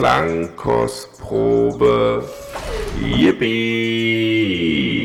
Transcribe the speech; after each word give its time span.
Klangkostprobe. 0.00 2.24
Yippie! 3.04 4.99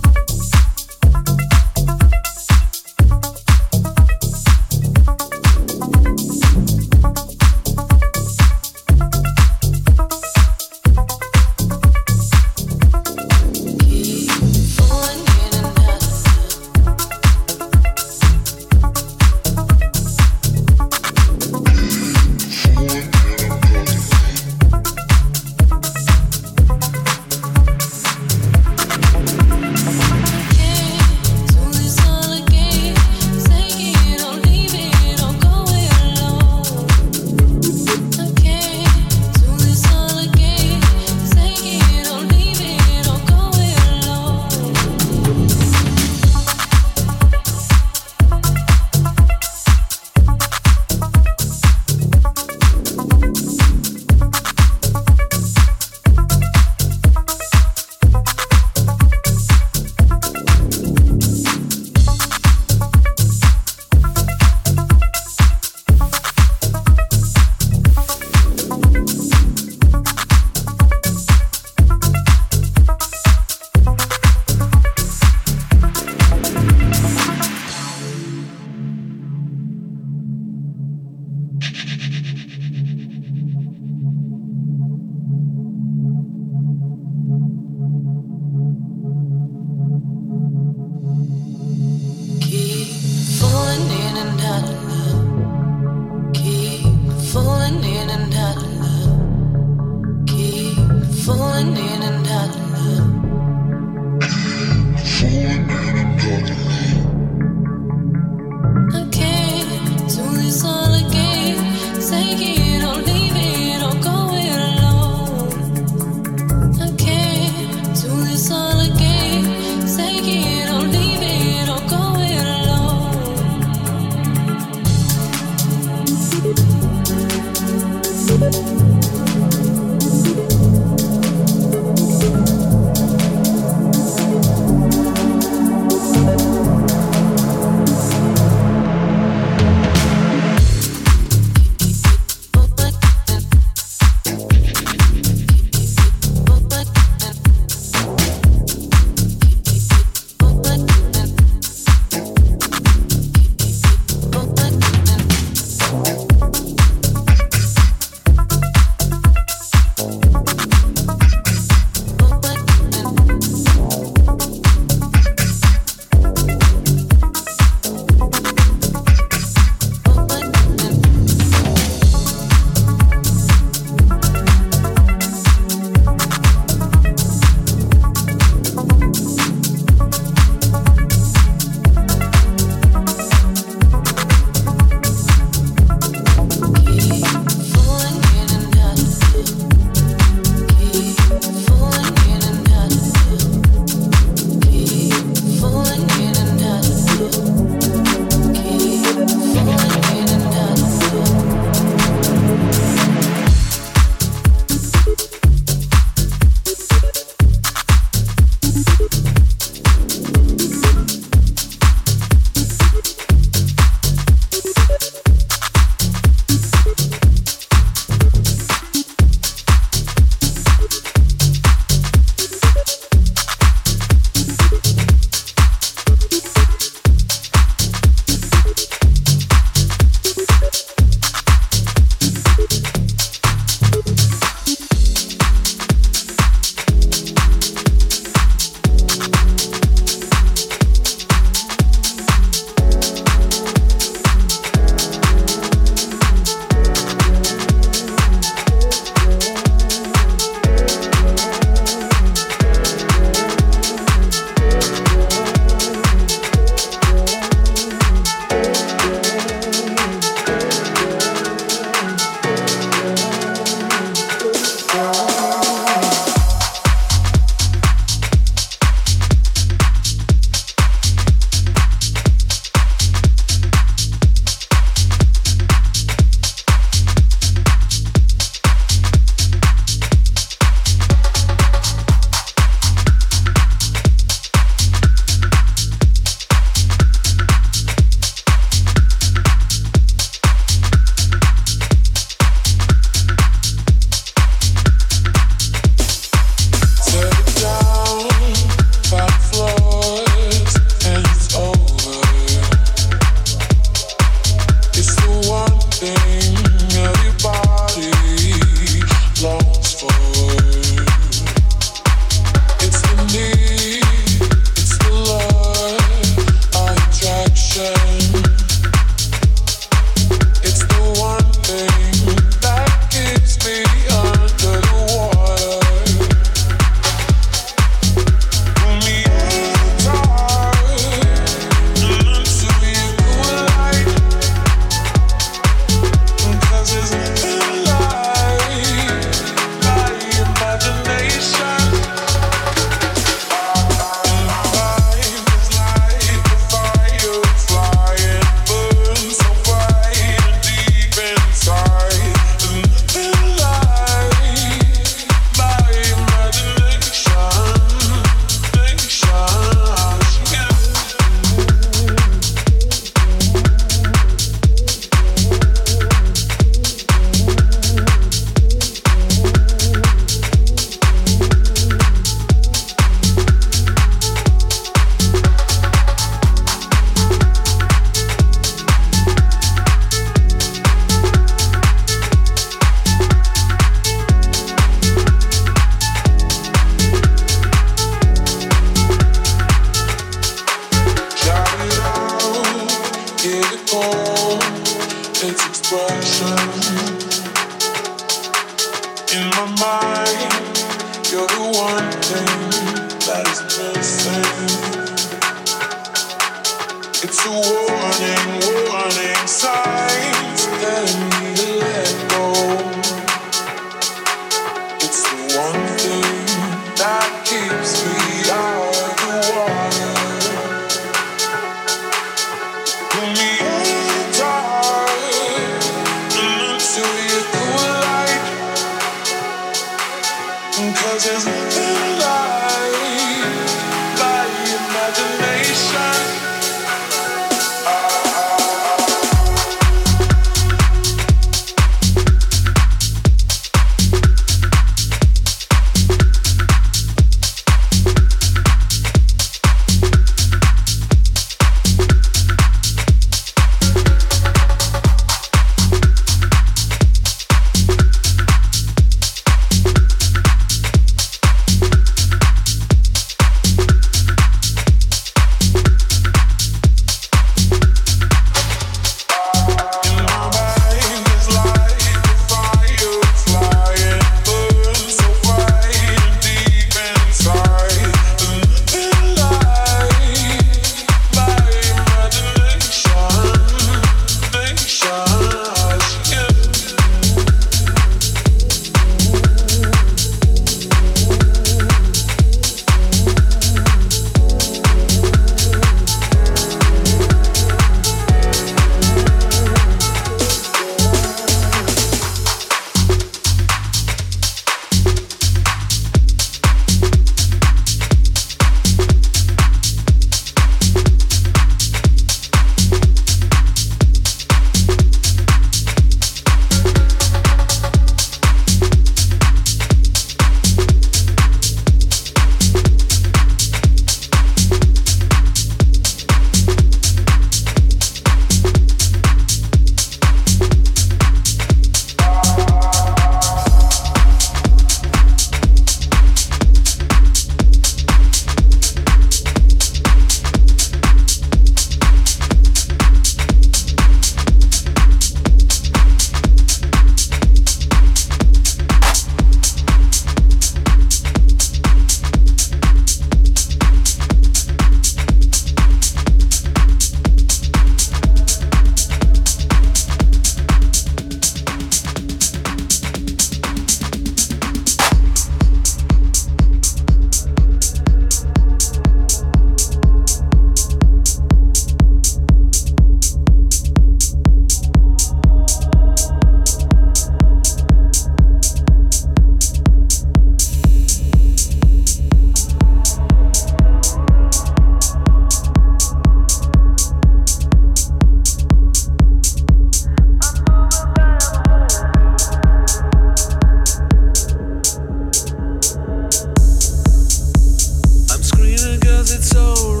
it's 599.33 599.47
so 599.49 600.00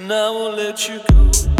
And 0.00 0.10
I 0.10 0.30
won't 0.30 0.56
let 0.56 0.88
you 0.88 0.98
go. 1.10 1.59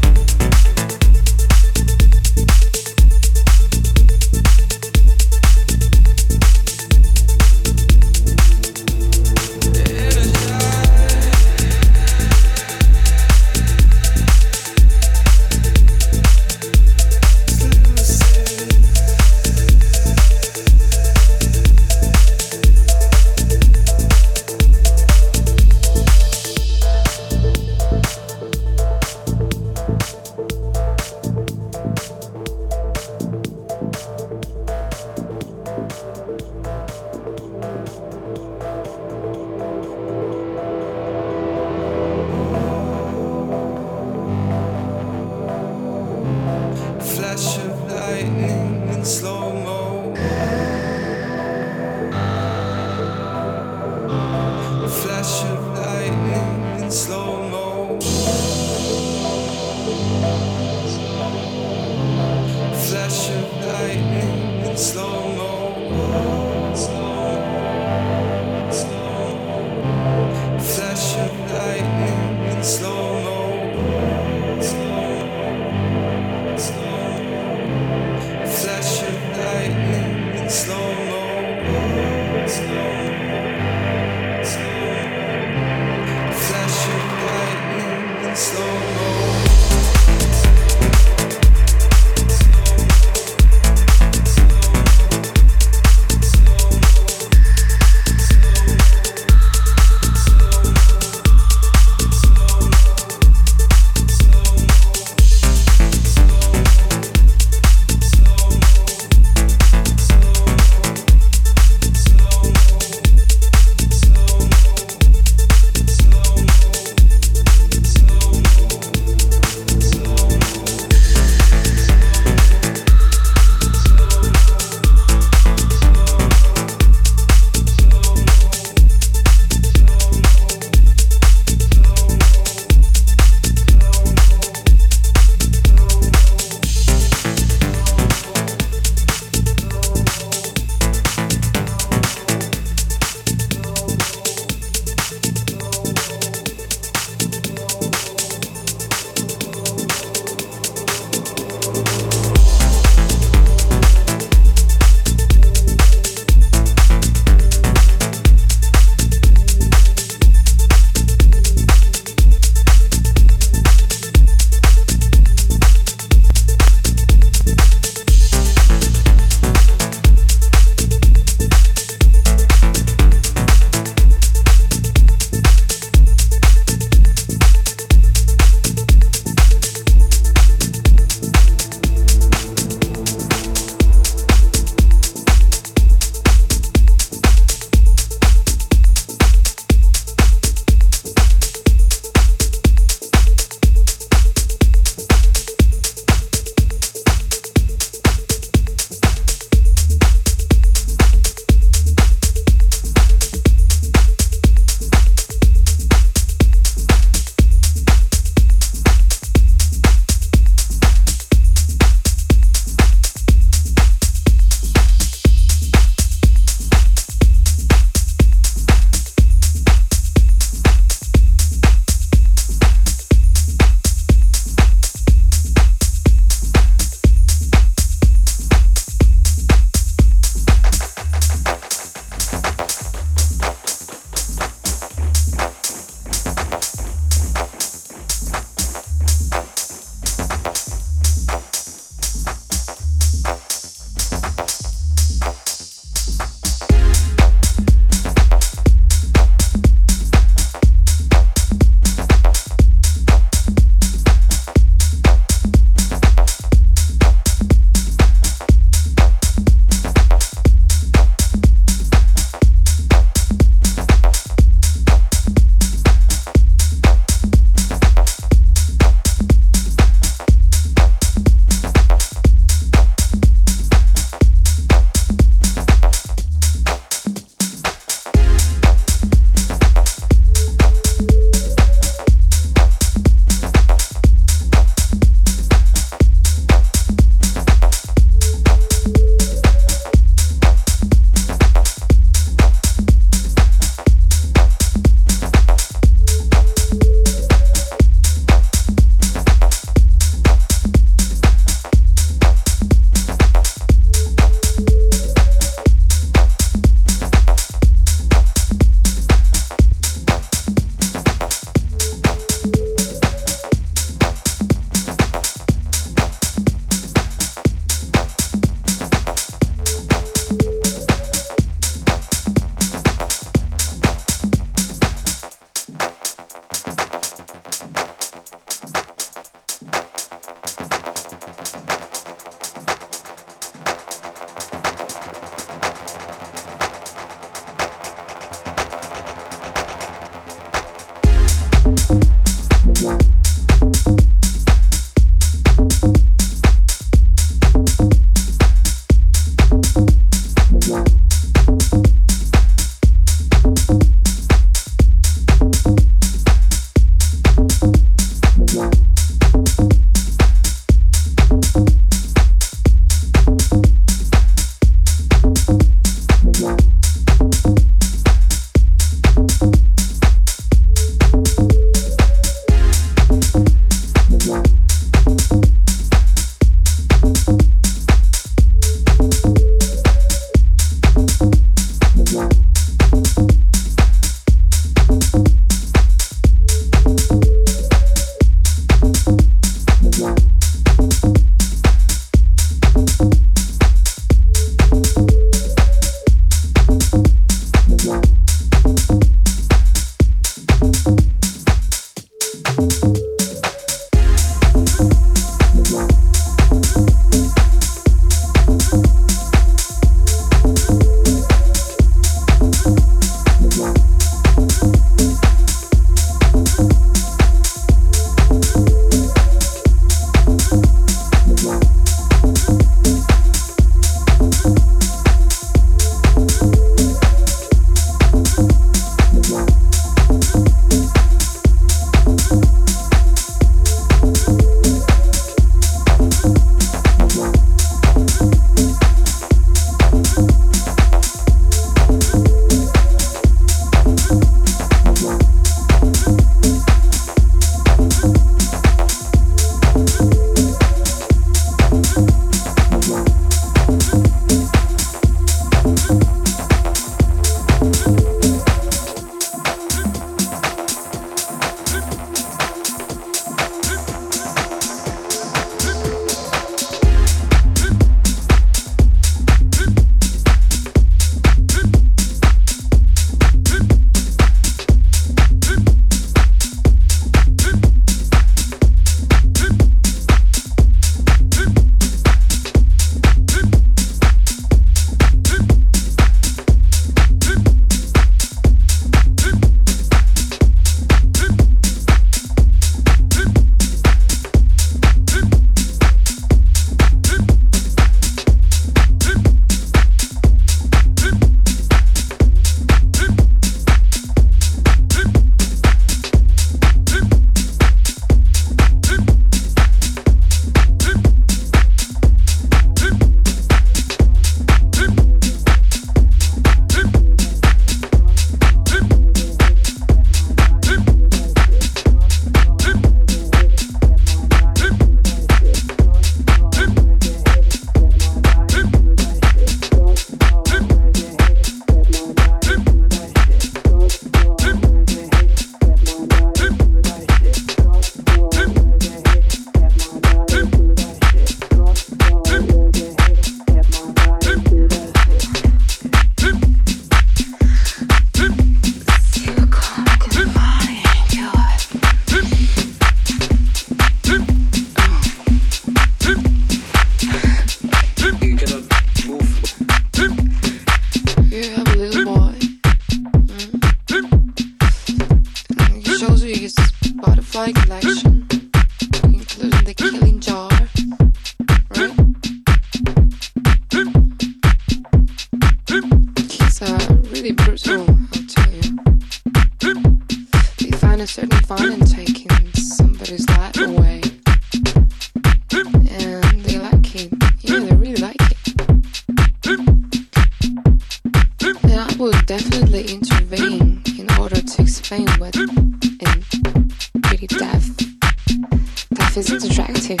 attractive. 599.62 600.00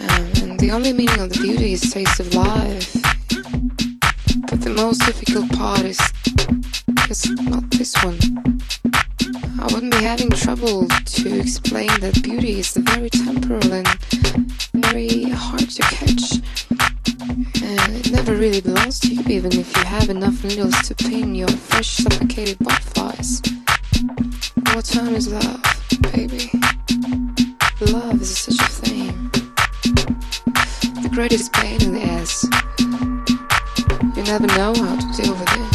Um, 0.00 0.50
and 0.50 0.60
the 0.60 0.70
only 0.72 0.92
meaning 0.92 1.20
of 1.20 1.30
the 1.30 1.38
beauty 1.40 1.72
is 1.72 1.92
taste 1.92 2.20
of 2.20 2.34
life. 2.34 2.92
But 4.48 4.60
the 4.60 4.72
most 4.74 5.04
difficult 5.04 5.50
part 5.52 5.82
is 5.82 5.98
it's 7.10 7.28
not 7.28 7.70
this 7.70 7.94
one. 8.02 8.18
I 9.58 9.64
wouldn't 9.72 9.92
be 9.92 10.02
having 10.02 10.30
trouble 10.30 10.86
to 10.88 11.38
explain 11.40 11.88
that 12.00 12.22
beauty 12.22 12.60
is 12.60 12.76
very 12.76 13.10
temporal 13.10 13.72
and 13.72 13.88
very 14.74 15.24
hard 15.30 15.68
to 15.70 15.82
catch. 15.82 16.40
And 17.62 17.96
it 17.96 18.10
never 18.10 18.34
really 18.34 18.60
belongs 18.60 19.00
to 19.00 19.14
you, 19.14 19.22
even 19.28 19.52
if 19.52 19.76
you 19.76 19.82
have 19.84 20.08
enough 20.08 20.42
needles 20.44 20.80
to 20.88 20.94
pin 20.94 21.34
your 21.34 21.48
fresh, 21.48 21.88
suffocated 21.88 22.58
butterflies. 22.60 23.42
What 24.74 24.84
time 24.84 25.14
is 25.14 25.28
love, 25.28 25.62
baby? 26.12 26.50
Love 27.78 28.22
is 28.22 28.38
such 28.38 28.58
a 28.58 28.72
thing. 28.72 29.30
The 31.02 31.10
greatest 31.12 31.52
pain 31.52 31.82
in 31.82 31.92
the 31.92 32.02
ass. 32.04 32.46
You 34.16 34.22
never 34.22 34.46
know 34.46 34.72
how 34.72 34.96
to 34.96 35.22
deal 35.22 35.34
with 35.34 35.52
it. 35.52 35.65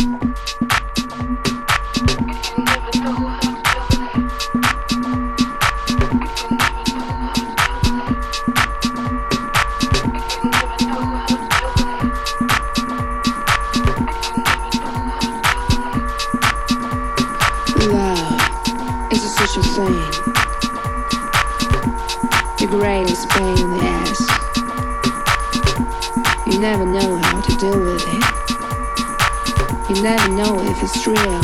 know 30.42 30.60
if 30.60 30.82
it's 30.82 31.06
real. 31.06 31.42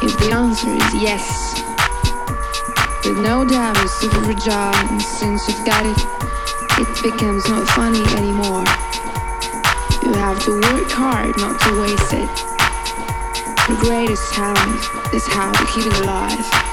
If 0.00 0.16
the 0.20 0.30
answer 0.32 0.70
is 0.70 0.94
yes, 0.94 1.58
with 3.04 3.18
no 3.18 3.44
doubt 3.44 3.76
it's 3.82 3.94
super 3.94 4.22
fragile, 4.22 4.74
and 4.90 5.02
since 5.02 5.48
you've 5.48 5.66
got 5.66 5.84
it, 5.84 5.98
it 6.78 7.02
becomes 7.02 7.48
not 7.48 7.66
funny 7.70 8.04
anymore. 8.14 8.64
You 10.04 10.14
have 10.22 10.38
to 10.44 10.52
work 10.52 10.90
hard 10.90 11.36
not 11.38 11.60
to 11.62 11.80
waste 11.80 12.12
it. 12.14 12.30
The 13.66 13.76
greatest 13.80 14.32
talent 14.32 14.80
is 15.12 15.26
how 15.26 15.50
to 15.50 15.66
keep 15.72 15.86
it 15.86 16.00
alive. 16.02 16.69